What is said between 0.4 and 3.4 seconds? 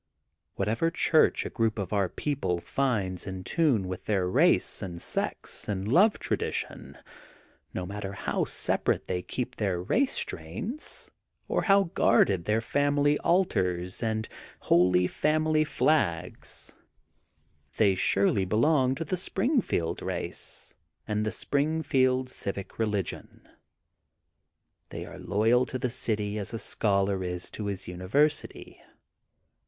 Whatever chnrch a gronp of onr people finds